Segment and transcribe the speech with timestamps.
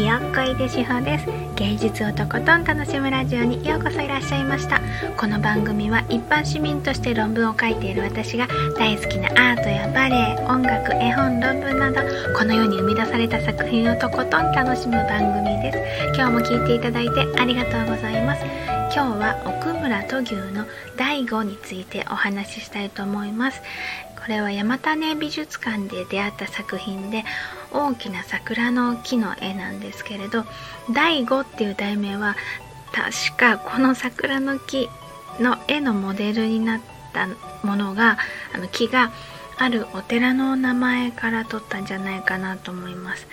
[0.00, 1.26] ひよっこいでしほです。
[1.56, 4.80] 芸術をとことん楽しむラジオにようこそいらっしゃいました。
[5.18, 12.00] この番組は一般市民として論文を書いている私が大好きなアートやバレエ音楽絵本論文など
[12.34, 16.16] この世に生み出された作品をとことん楽しむ番組です。
[16.16, 18.44] 今日も聞いていただいてありがとうございます。
[18.96, 20.64] 今日は奥村土牛の
[20.96, 23.60] 第5についてお話ししたいと思います。
[24.16, 27.24] これは山種美術館で出会った作品で
[27.72, 30.44] 大きな桜の木の絵なんですけれど
[30.92, 32.36] 第5っていう題名は
[32.92, 34.88] 確かこの桜の木
[35.38, 36.80] の絵のモデルになっ
[37.12, 37.28] た
[37.66, 38.18] ものが
[38.54, 39.12] あの木が
[39.58, 43.26] あるお寺の名前から取ったんじゃないかなと思います。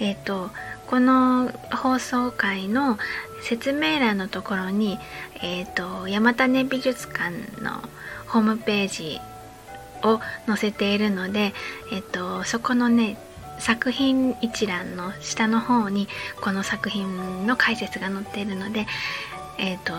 [0.00, 0.50] え、ー、と
[0.86, 2.98] この放送回の
[3.42, 4.98] 説明欄のところに、
[5.42, 7.82] えーと、山種美術館の
[8.26, 9.20] ホームページ
[10.02, 11.52] を載せているので、
[11.92, 13.18] えーと、そこのね
[13.58, 16.08] 作品一覧の下の方に
[16.40, 18.86] この作品の解説が載っているので、
[19.58, 19.92] えーと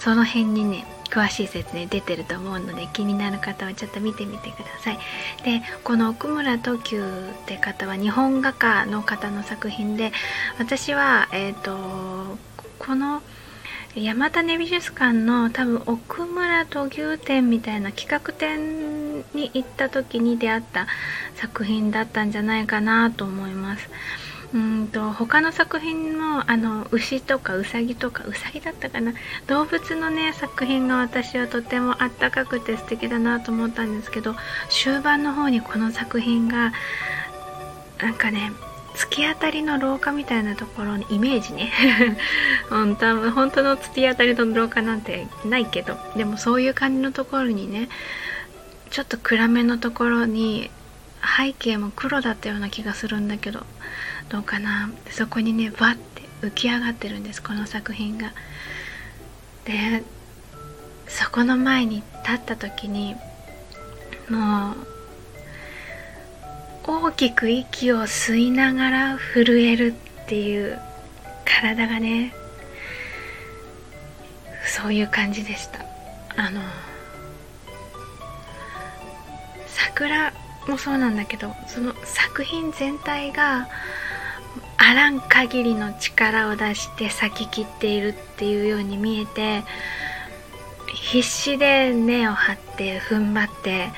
[0.00, 4.98] その辺にね詳しい説明出てると思うので気になる方はちょっと見てみてください。
[5.44, 10.12] でこの奥村東急って方は日本画家の方の作品で
[10.58, 12.38] 私はえっ、ー、と
[12.78, 13.22] この
[13.96, 20.86] 山種美術館の多分奥村土牛展みたいな企画展に行った時に出会った
[21.34, 23.90] 作品だったんじゃないかなと思います。
[24.52, 29.12] うんと他の作品もあの牛とかウサギとかウサギだったかな？
[29.46, 34.34] 動物のね作品が私はとてもあったかくて素敵だなと思ったんですけど
[34.68, 36.72] 終盤の方にこの作品が
[38.00, 38.50] なんかね
[38.94, 41.72] 突き当たりの廊下みたいなところにイメージね
[42.68, 47.88] 本当本当の突き当たりの廊下なんてないけどでもそういう感じのところにね
[48.90, 50.70] ちょっと暗めのところに
[51.22, 53.64] 背景も黒だったような気がするんだけど
[54.28, 58.32] どうかなそこにねバッて浮き上がってるんですこの作品が。
[59.64, 60.02] で
[61.06, 63.16] そこの前に立った時に
[64.28, 64.99] もう
[66.92, 70.76] 大きく息を吸いながら震えるっていう
[71.44, 72.34] 体がね
[74.66, 75.84] そういう感じでした。
[76.36, 76.60] あの
[79.68, 80.32] 桜
[80.66, 83.68] もそうなんだけどその作品全体が
[84.76, 89.62] あらん限りの力を出して咲ききっているっていうように見えて
[90.92, 93.90] 必死で根を張って踏ん張って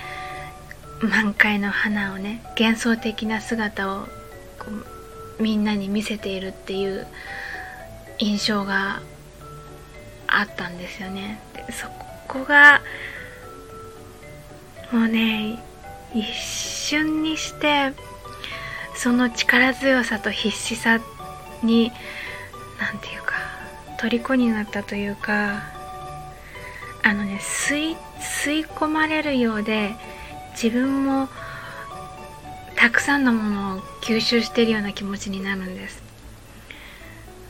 [1.02, 4.06] 満開の花をね幻想的な姿を
[5.40, 7.06] みんなに見せているっていう
[8.18, 9.02] 印象が
[10.28, 11.40] あったんですよね。
[11.54, 11.88] でそ
[12.28, 12.80] こが
[14.92, 15.62] もうね
[16.14, 17.92] 一瞬にして
[18.94, 21.00] その力強さと必死さ
[21.62, 21.90] に
[22.78, 23.34] 何て言うか
[23.98, 25.62] 虜になったというか
[27.02, 29.96] あのね吸い吸い込まれるようで
[30.52, 31.28] 自分も
[32.76, 36.02] たくさんのものを吸収しているような気持ちになるんです。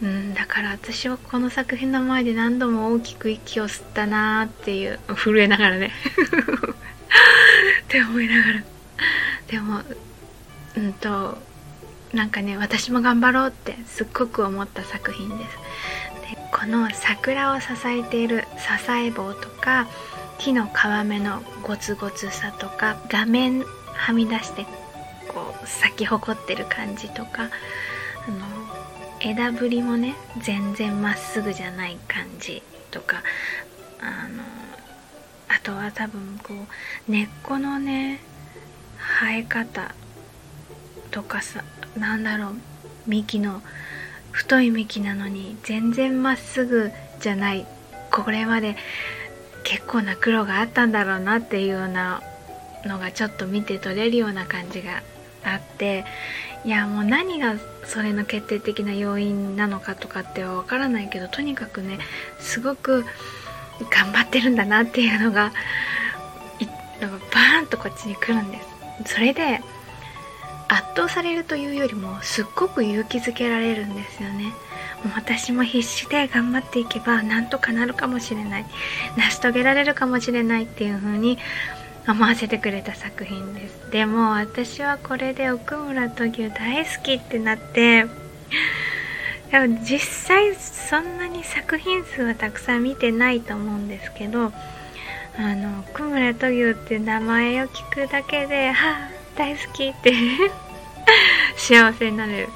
[0.03, 5.93] うんだから私はこの作品の前で何度も大きく息を吸ったなーっていう震えながらね。
[7.85, 8.63] って思いながら。
[9.47, 9.81] でも
[10.77, 11.39] うんと
[12.13, 15.57] なんかね私も頑張ろうってすっごく思った作品です。
[16.31, 19.87] でこの桜を支えている支え棒とか
[20.43, 20.71] 木の皮
[21.07, 23.63] 目のゴツゴツさとか画面
[23.95, 24.65] はみ出して
[25.29, 27.45] こう咲き誇ってる感じとか
[28.27, 28.45] あの
[29.21, 32.61] 枝ぶりもね全然まっすぐじゃない感じ
[32.91, 33.23] とか
[34.01, 34.43] あの
[35.49, 38.19] あとは多分こう根っこのね
[39.21, 39.95] 生え方
[41.13, 41.63] とかさ
[41.97, 42.55] なんだろう
[43.07, 43.63] 幹の
[44.33, 47.65] 太い幹なのに全然まっすぐじゃない
[48.11, 48.77] これまで
[49.73, 52.23] 結構な苦労があったんだろうなっていうような
[52.85, 55.03] のがちょっと見て取れるような感じが
[55.43, 56.05] あって
[56.67, 61.99] いやもう何がそれの決定的な要因なのかとかっては分からないけどとにかくね
[62.39, 63.07] すごく
[63.91, 65.53] 頑張ってるんだなっていうのが
[67.01, 68.59] バーンとこっちに来るんで
[69.07, 69.61] すそれで
[70.69, 74.53] 圧倒されるというよりもすっごく勇気づけられるんですよね。
[75.15, 78.67] 私も必死で頑張っていけばなんとかなるかもしれない。
[79.17, 81.39] 成し遂げられるかもしれないっていう風に
[82.09, 83.91] 思わせてくれた作品です。
[83.91, 88.07] でも私はこれで奥村闘牛大好きってなって
[89.51, 94.53] でも実際そんなに作品数はたくさん見てないと思うんですけど
[95.37, 100.15] あの奥村闘牛って名前を聞くだけではあ大好きって
[101.57, 102.49] 幸せになる。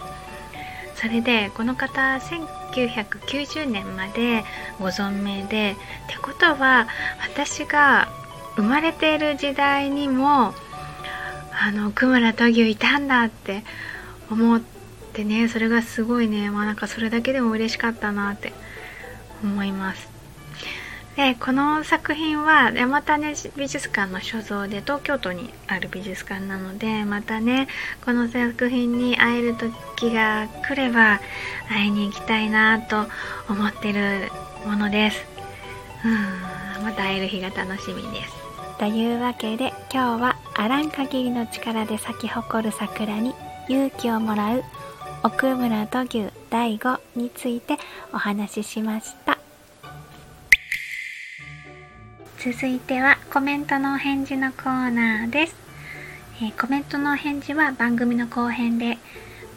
[0.96, 4.44] それでこの方1990年まで
[4.80, 5.76] ご存命で
[6.06, 6.88] ってことは
[7.22, 8.08] 私が
[8.56, 10.54] 生まれている時代にも
[11.58, 13.62] あの久村闘牛いたんだって
[14.30, 14.60] 思っ
[15.12, 18.52] てねそれがすごいねまあなんかそれだけでも嬉しかったなって
[19.42, 20.15] 思います。
[21.16, 27.68] でこの作品は山種美術館の所蔵で東京都にある美術館なのでまたね
[28.04, 31.20] この作品に会える時が来れば
[31.70, 33.06] 会いに行きたいなと
[33.48, 34.30] 思ってる
[34.66, 35.24] ものです。
[36.04, 38.34] うんまた会える日が楽しみです。
[38.78, 43.34] というわけで今日はあらん限りの力で咲き誇る桜に
[43.68, 44.64] 勇気をもらう
[45.22, 47.78] 奥村土牛第5について
[48.12, 49.35] お話ししました。
[52.46, 55.56] 続いてはコメントのお返事のコーナーです、
[56.40, 58.98] えー、コメントのお返事は番組の後編で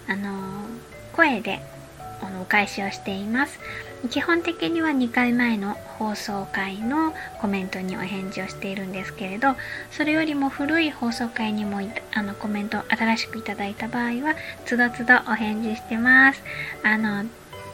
[0.08, 1.62] あのー、声で
[2.42, 3.60] お返しをしています。
[4.10, 9.56] 基本的には2回前の放送回のコメントにお返事をしているんですけれど
[9.92, 11.82] それよりも古い放送回にも
[12.14, 14.36] あのコメント新しくいただいた場合は
[14.66, 16.42] つどつどお返事してます。
[16.82, 17.26] あの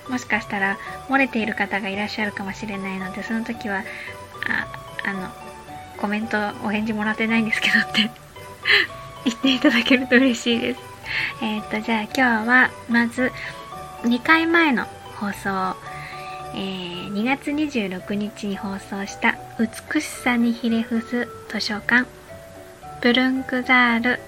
[0.10, 0.78] もしかしたら
[1.08, 3.86] 漏れている方がいらっしゃるかもしれないのでその時は
[4.50, 5.30] ああの
[5.98, 8.12] コメントお返事もらってないんですけどって
[9.26, 10.80] 言っていただけると嬉しいです
[11.42, 13.32] えっ、とじゃあ今日はまず
[14.04, 14.86] 2回前の
[15.20, 15.76] 放送
[16.58, 22.06] えー、2月26日に放送した「美しさにひれ伏す図書館」
[23.02, 24.20] プルンクザール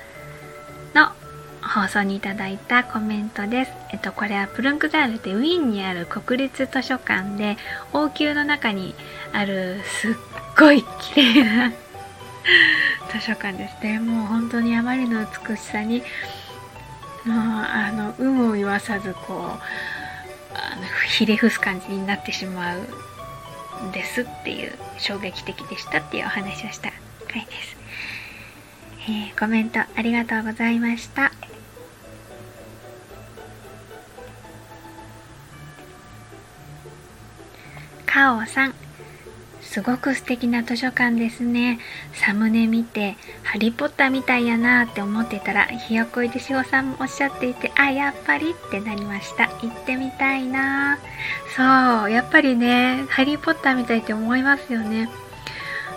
[0.93, 1.11] の
[1.61, 3.71] 放送にいただいたコメントです。
[3.91, 7.57] えっと、これはプルンクザールってウィーンにある国立図書館で
[7.93, 8.93] 王宮の中に
[9.33, 10.13] あるすっ
[10.57, 11.71] ごい綺麗な。
[13.11, 13.99] 図書館ですね。
[13.99, 16.03] もう本当にあまりの美しさに
[17.25, 19.37] もうあの有無を言わさずこう
[20.53, 22.79] あのひれ伏す感じになってしまう
[23.85, 26.91] んですっていう衝撃的でしたっていうお話をした
[27.31, 27.77] 回です、
[29.09, 31.31] えー、コメントありがとうございました。
[38.05, 38.86] カオさん。
[39.77, 41.77] すごく素敵な図書館ですね。
[42.11, 49.43] サムネ見て、ハリーポッターみたいやなって思ってたら、ひよこいでしおさんもおっしゃっていて、あ、やっぱりってなりました。
[49.61, 50.97] 行ってみたいな
[51.55, 55.11] そう、やっぱりね、ハリーポッターみたいって思いますよね。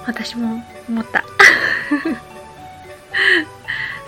[0.06, 1.24] 私も思った。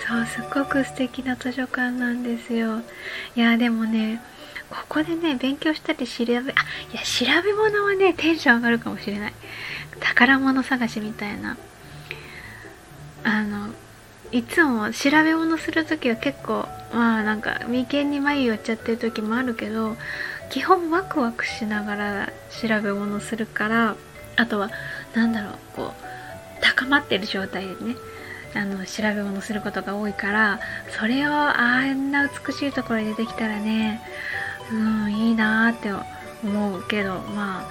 [0.06, 2.82] そう、すっごく素敵な図書館なんですよ。
[3.34, 4.20] いや、でもね、
[4.72, 6.50] ここでね、勉強したり調べ、あ、いや、
[7.02, 9.32] 調べ物はね、テンション上がるかもしれない。
[10.00, 11.58] 宝物探しみたいな。
[13.22, 13.68] あの、
[14.32, 19.96] いつも調べ物するときは結構、まあなんか、眉間に眉寄っちゃってる時もあるけど、
[20.50, 23.96] 基本ワクワクしながら調べ物するから、
[24.36, 24.70] あとは、
[25.14, 27.96] なんだろう、こう、高まってる状態でね、
[28.54, 30.60] あの調べ物することが多いから
[30.98, 34.02] それをあんな美しいところに出てきたらね
[34.72, 35.90] うんいいなーって
[36.42, 37.68] 思うけどま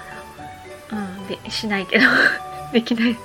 [0.90, 2.06] あうんでしないけど。
[2.72, 3.16] できない。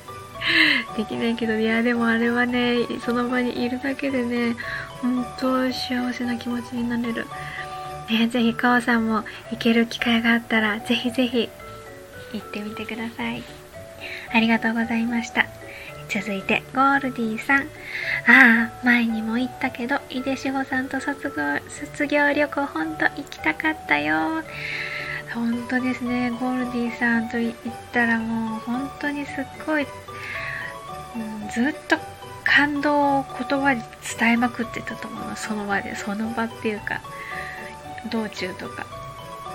[0.98, 4.56] できないけどいやでもあれはねその場にいるだけでね
[5.02, 7.28] 本当幸せな気持ちになれる。
[8.10, 11.50] ねぜひかおさんも行ける機会があったらぜひぜひ
[12.34, 13.44] 行ってみてください。
[14.34, 15.46] ありがとうございました。
[16.10, 17.62] 続いてゴールディさん。
[18.28, 24.44] ああ前にも言ったけど井出志保さんと卒業卒業旅行ほんと行きたかったよ。
[25.34, 26.30] 本当ですね。
[26.32, 27.54] ゴールディさんと言っ
[27.92, 31.98] たらもう本当にすっごい、うん、ずっと
[32.44, 33.82] 感動を言葉に
[34.18, 37.02] 伝えまくってたと思うその場でその場っていうか
[38.12, 38.86] 道中とか。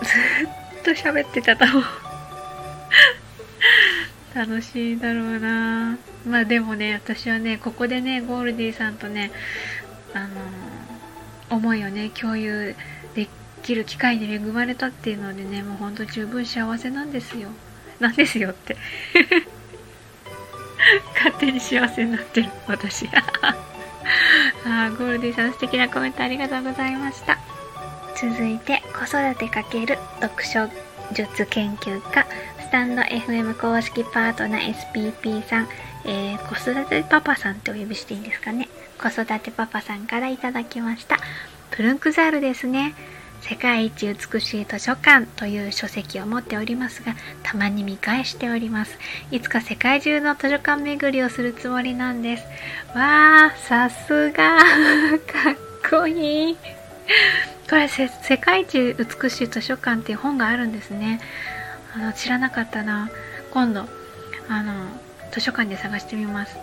[0.02, 0.08] ず
[0.80, 1.82] っと喋ってたと思う。
[4.34, 5.98] 楽しいだろうな。
[6.26, 9.30] まあでもね私はねここでねゴールディさんとね
[10.14, 12.74] あの思いをね共有
[13.14, 13.28] で
[13.62, 17.48] きる機会に恵まれたっていうのでねもうほんと十分幸せなんですよ。
[18.00, 18.76] なんですよって。
[21.14, 23.08] 勝手に幸せになってる私。
[24.64, 27.38] あゴールディさん素敵なコメントありがとうございました。
[28.16, 30.68] 続いて子育て×読書
[31.12, 32.26] 術研究家
[32.60, 35.68] スタンド FM 公式パートナー SPP さん、
[36.04, 38.68] えー、子育てパパさんってお呼びしていいんですかね。
[39.00, 41.18] 子育てパパさんからいただきました。
[41.70, 42.94] プルンクザールですね。
[43.40, 48.98] 世界一美しい図書館という書籍を持っておりますが、たまに見返しております。
[49.30, 52.44] いつか世界中の図書館巡りをするつもりなんです。
[52.94, 54.58] わー、さすが
[55.26, 55.56] かっ
[55.90, 56.56] こいい。
[57.72, 61.20] これ世界一美しい図書館っていう本があるんですね
[61.96, 63.10] あの知らなかったな
[63.50, 63.86] 今度
[64.48, 64.74] あの
[65.32, 66.56] 図書館で探してみます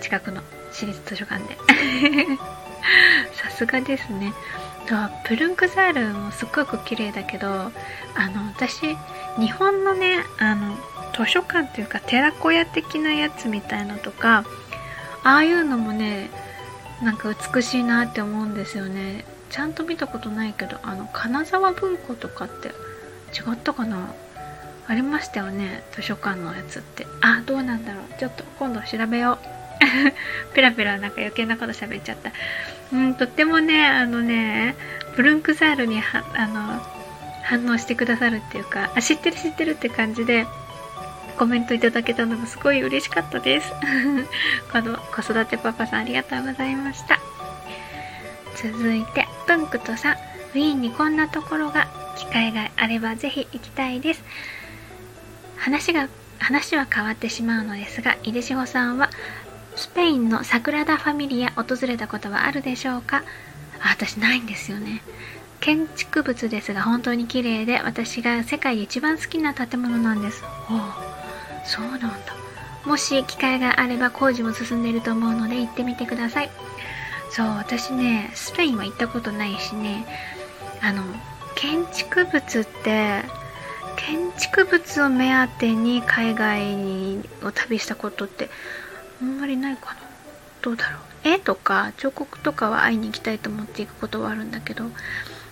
[0.00, 0.40] 近くの
[0.72, 1.56] 私立図書館で。
[3.34, 4.32] さすがですね。
[5.24, 7.70] プルンクザールもすっごく綺麗だけどあ
[8.28, 8.96] の私
[9.38, 10.76] 日本のねあの
[11.16, 14.44] 図書館っていうか寺子屋的なやつみたいのとか
[15.22, 16.30] ああいうのもね
[17.02, 19.24] なんか美しいなって思うんですよね。
[19.50, 24.12] ちゃんと見たことないけどあの金沢文庫とかって違ったかな？
[24.88, 27.06] ありましたよね図書館のやつって。
[27.20, 28.04] あどうなんだろう。
[28.18, 29.61] ちょっと今度調べよう。
[30.54, 32.32] ペラペラなんか余計なこと喋っちゃった。
[32.92, 34.74] うんとってもねあのね
[35.16, 36.86] ブルンクザールにはあの
[37.42, 40.46] 反応してくださるっていうかあ知ってる知ってるって感じで
[41.38, 43.72] コメントいただけたのがすごい嬉しかったです。
[44.70, 47.18] この子育てパパさんありがとうございました。
[48.56, 50.12] 続いてプンクトさん。
[50.12, 54.22] ウィーンにこんなところが機会があればぜひ行きたいです。
[55.56, 56.08] 話が
[56.38, 59.10] 話は変わってしまうのですが井出志保さんは
[59.76, 63.22] スペインのサグラダ・ファミリア訪れたことはあるでしょうか？
[63.80, 65.02] 私ないんですよね。
[65.60, 70.42] 建築物ですが本当に綺麗で私が世界で一番好きな建物なんです。
[70.68, 72.08] おそうなんだ。
[72.84, 76.50] もし機会があれば工事も進んでいると思うので行ってみてください。
[77.30, 80.04] そう私ねスペインは行ったことないしね。
[80.80, 81.02] あの
[81.54, 83.22] 建築物って
[83.96, 88.50] 建築物を目当てに海外を旅したことって
[89.22, 90.00] あんまりないかな。
[90.60, 91.00] どうだろう。
[91.24, 94.84] 絵とか彫刻とかは会いに行きたいと思っていくことはあるんだけど。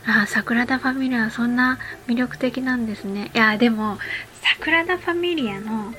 [0.06, 3.30] ああ桜田ファミリアはそんな魅力的なんですね。
[3.34, 3.98] いやでも
[4.42, 5.92] 桜田ファミリアの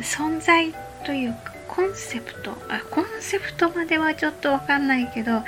[0.00, 5.44] 存在というかコンセプトあコンセプトまではちょっとわかんないけど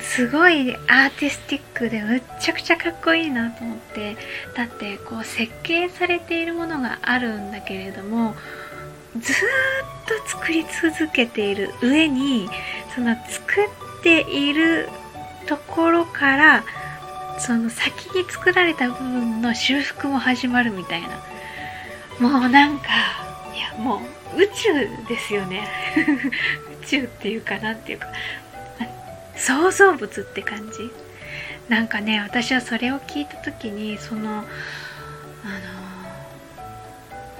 [0.00, 4.16] すごいアーティスティックでむっちゃくちゃかっこいいなと思って。
[4.56, 8.34] だってこう設計されているものがあるんだけれども
[9.18, 9.36] ずっ
[10.06, 12.48] と作り続けている上に
[12.94, 13.64] その作
[14.00, 14.88] っている
[15.46, 16.64] ところから
[17.38, 21.08] その先に作られた部分の修復も始まるみたいな。
[22.20, 22.84] もうなんか
[23.54, 24.02] いやも
[24.36, 24.72] う宇宙
[25.08, 25.66] ですよね。
[26.82, 28.08] 宇宙っていうかなんていうか。
[29.34, 30.90] 創造物って感じ。
[31.68, 34.44] なんかね私はそれを聞いた時にその
[35.44, 35.58] あ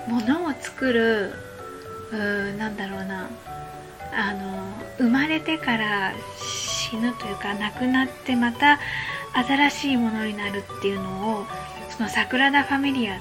[0.08, 1.32] のものを作る
[2.12, 3.28] うーなんだろうな。
[4.14, 4.62] あの
[4.98, 8.78] 生まれてから死ぬというか亡くなってまた
[9.32, 11.46] 新しいものになるっていうのを
[11.88, 13.18] そのサグラダ・ファミリア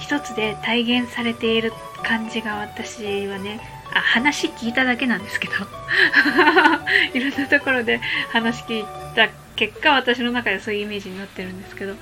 [0.00, 1.72] 一つで体現されている
[2.02, 3.60] 感じが私はね
[3.94, 5.54] あ話聞いただけなんですけど。
[7.12, 8.84] いろんなところで話聞い
[9.14, 11.94] た結果私の中でそういうイメージになってるんですけど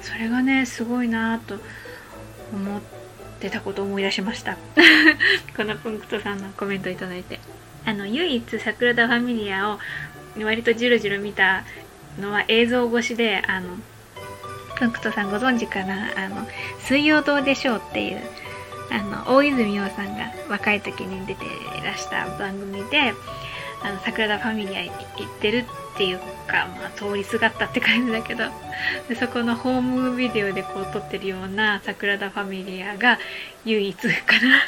[0.00, 1.60] それがねすごいなと
[2.52, 2.95] 思って。
[3.50, 4.56] たことを思い出しました。
[5.56, 7.40] このプンクトさんのコメントいただいて。
[7.86, 9.78] あの唯一サクラダ・ファミリアを
[10.42, 11.62] 割とじろじろ見た
[12.20, 13.76] のは映像越しであの
[14.74, 16.10] プンクトさんご存知かな？
[16.16, 16.48] あの
[16.82, 18.20] 「水曜どうでしょう」っていう
[18.90, 21.48] あの大泉洋さんが若い時に出てい
[21.84, 23.14] らした番組で
[23.86, 24.92] あの桜田ファミリア行っ
[25.40, 25.58] てる
[25.94, 28.44] っていうか、まあ、通りすがったって感じだけど
[29.08, 33.18] でそこのホームビデオでこう撮ってるような桜田ファミリアが
[33.64, 34.08] 唯一か
[34.40, 34.62] な。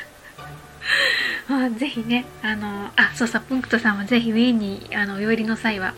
[1.60, 5.94] まあ、ぜひねあのあそうそうプンクトさんはぜひウィーンにあのお寄りの際は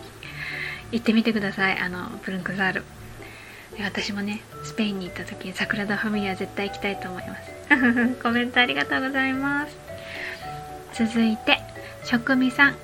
[0.90, 1.78] 行ってみてください。
[1.78, 2.84] あのプルンクザール。
[3.78, 7.42] 私もねスペインに行った時に桜田ファミリア絶対行きたいと思います。
[8.22, 9.76] コメントありがとうございます。
[10.94, 11.60] 続いて
[12.04, 12.76] 食味さん、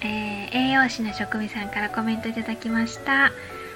[0.00, 3.32] えー、栄養士の食味さんからコメントいただきました。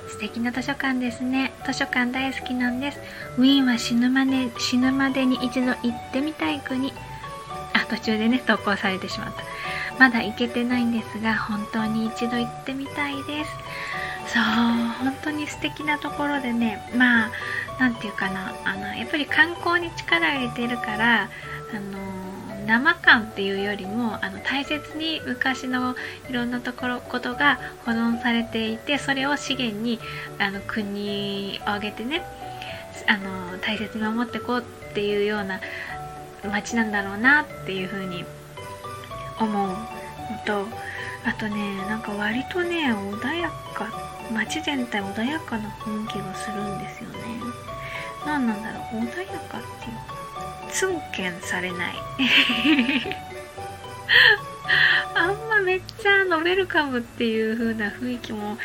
[0.08, 1.52] 素敵な図書館ですね。
[1.64, 3.00] 図書館大好きなんです。
[3.38, 6.92] ウィーンは死ぬまで死ぬまでに一度行ってみたい国。
[7.74, 9.42] あ途中でね投稿されてしまった。
[9.98, 13.50] まだ行けてないんですが本当に一度行ってみたいです。
[14.34, 17.30] そう本当に素敵なところでねまあ
[17.78, 18.54] 何て言うかな。
[18.64, 22.21] あのやっぱり観光に力を入れてるからあの
[22.66, 25.94] 生感っていうよりもあの大切に昔の
[26.28, 29.98] いろんなところことが保存されていてそれを資源に
[30.38, 32.24] あの国を挙げてね
[33.08, 34.62] あの大切に守っていこうっ
[34.94, 35.60] ていうような
[36.50, 38.24] 街なんだろうなっていうふうに
[39.40, 39.76] 思うの
[40.46, 40.66] と
[41.24, 43.88] あとねなんか割とね穏やか
[44.32, 47.18] 街全体穏やかな雰囲気がするんですよね。
[48.24, 49.02] 何なんだろう？
[49.02, 50.21] 穏やかっていうか。
[50.72, 51.94] ツンケンされない。
[55.14, 58.56] あんまめっちゃあのウェルカムっていう風な雰囲気も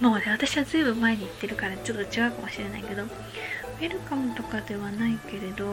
[0.00, 5.66] もうね私はずいぶん前に行ってるからちょっと違うかもしれないけどウェルカムとかではないけれど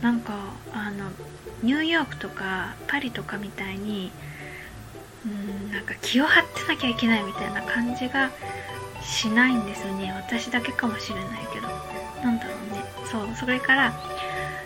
[0.00, 0.34] なんか
[0.72, 1.10] あの
[1.62, 4.12] ニューヨークとかパリとかみたいに
[5.26, 8.30] うんなんか気を張ってなきゃいけないみたいな感じが
[9.02, 10.12] しないんですよね。
[10.12, 11.68] 私だけかもしれないけど。
[12.24, 12.63] なんだろう
[13.14, 13.94] そうそれから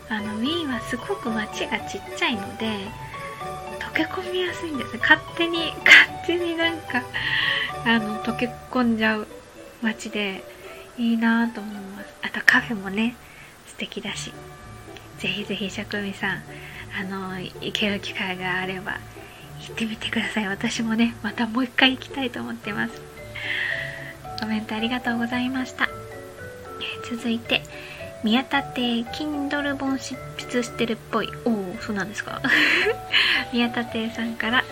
[0.08, 2.78] あのウィーンはすごく街がちっちゃいので
[3.78, 4.96] 溶け込みやすいんです。
[4.96, 7.02] 勝手に 勝手になんか
[7.84, 9.26] あの溶け込んじゃう
[9.82, 10.42] 街で
[10.96, 12.06] いいなと思います。
[12.22, 13.16] あとカフェもね
[13.66, 14.32] 素敵だし。
[15.18, 16.42] ぜひぜひしゃくみさん
[16.98, 18.98] あの行ける機会があれば
[19.60, 20.48] 行ってみてください。
[20.48, 23.02] 私もねまたもう一回行きたいと思ってます。
[24.40, 25.86] コメントありがとうございました。
[27.10, 27.62] 続いて
[28.24, 31.28] 宮田亭 Kindle 本執筆してるっぽい。
[31.44, 32.42] おおそうなんですか。
[33.52, 34.64] 宮田亭さんから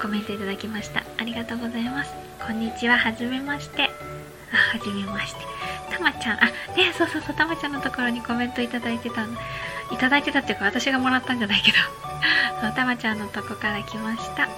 [0.00, 1.02] コメントいただきました。
[1.18, 2.14] ありがとうございます。
[2.46, 2.96] こんにちは。
[2.96, 3.90] はじめまして。
[4.52, 5.40] あはじめまして。
[5.90, 6.44] たまちゃん。
[6.44, 7.34] あねそうそうそう。
[7.34, 9.24] たまちゃんのところにコメントいただいてた
[9.90, 11.78] いただいてたっていうか私がもらったんじゃないけど。
[12.76, 14.48] たまちゃんのとこから来ました。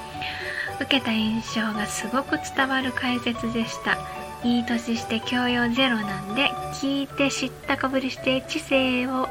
[0.78, 3.96] 受けた印象がすごく伝わる解説でした。
[4.44, 9.28] いい年して教養ゼロなんで聞いて知ったかぶりして知性を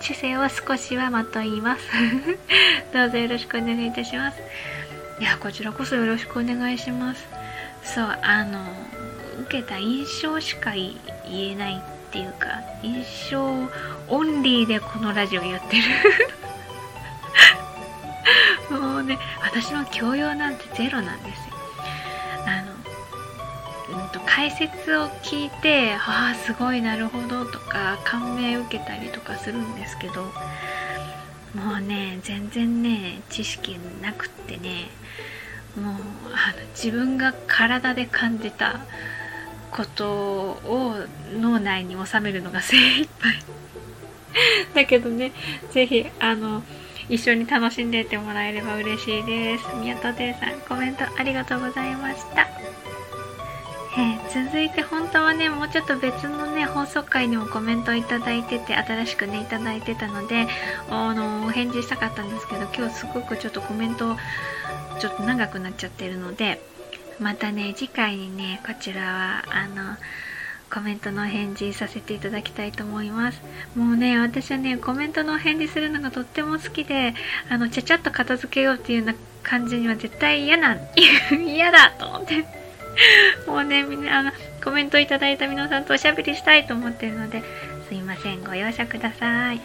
[0.00, 1.82] 知性を少しはまといます。
[2.92, 4.38] どうぞよろしくお願いいたします。
[5.20, 7.28] いやこちらこそよろしくお願いします。
[7.84, 8.64] そうあの
[9.42, 10.96] 受けた印象しか言
[11.32, 13.68] えないっていうか印象
[14.08, 15.82] オンリーでこのラジオやってる。
[18.80, 21.49] もうね私の教養なんてゼロなんですよ、
[24.32, 30.22] 解説を聞いて「ああすごいなるほど」とか感銘受けたりとかするんですけど
[31.52, 34.88] もうね全然ね知識なくってね
[35.76, 35.94] もう
[36.32, 38.80] あの自分が体で感じた
[39.72, 40.94] ことを
[41.32, 43.38] 脳内に収めるのが精一杯。
[44.74, 45.32] だけどね
[45.72, 46.62] 是非あの
[47.08, 49.64] 一緒に楽しんでいってもらえれば嬉しいです。
[49.80, 52.69] 宮田亭さんコメントありがとうございました。
[53.96, 60.46] えー、続いて本当はねもうちょっと別のね放送回にもコメントをいただいてて新しくねいただいてたので
[60.88, 64.16] あのお返事したかったんですけど今日すごくちょっとコメント
[65.00, 66.62] ちょっと長くなっちゃってるので
[67.18, 69.96] またね次回にねこちらはあの
[70.72, 73.42] コメントの返事させていただきたいと思います。
[73.74, 77.14] もうね私はねコメントの返事するのがとっても好きで
[77.48, 80.76] あのちゃちゃっと片付けようっていうような感じには絶対嫌な
[81.44, 82.59] 嫌だと思って。
[83.46, 87.42] もうねみんなあのコメントいただいた皆さんとおしゃべりしたいと思ってるので
[87.88, 89.60] すいませんご容赦ください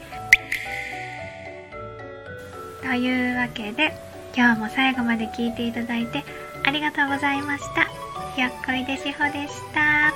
[2.82, 3.96] というわけで
[4.36, 6.24] 今日も最後まで聞いていただいて
[6.64, 7.88] ありがとうございました。
[8.36, 10.15] ひよっこいでしほでした。